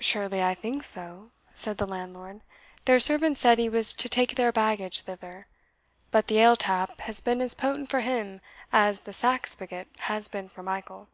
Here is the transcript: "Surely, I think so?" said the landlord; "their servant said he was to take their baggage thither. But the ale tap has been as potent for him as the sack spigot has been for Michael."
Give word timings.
"Surely, 0.00 0.42
I 0.42 0.54
think 0.54 0.82
so?" 0.84 1.30
said 1.52 1.76
the 1.76 1.84
landlord; 1.86 2.40
"their 2.86 2.98
servant 2.98 3.36
said 3.36 3.58
he 3.58 3.68
was 3.68 3.92
to 3.94 4.08
take 4.08 4.36
their 4.36 4.50
baggage 4.52 5.02
thither. 5.02 5.48
But 6.10 6.28
the 6.28 6.38
ale 6.38 6.56
tap 6.56 7.02
has 7.02 7.20
been 7.20 7.42
as 7.42 7.52
potent 7.52 7.90
for 7.90 8.00
him 8.00 8.40
as 8.72 9.00
the 9.00 9.12
sack 9.12 9.46
spigot 9.46 9.88
has 9.98 10.28
been 10.28 10.48
for 10.48 10.62
Michael." 10.62 11.08